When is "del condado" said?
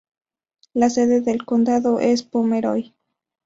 1.21-1.99